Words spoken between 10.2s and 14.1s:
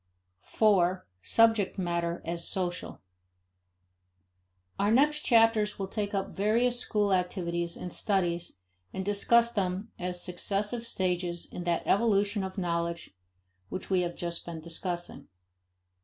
successive stages in that evolution of knowledge which we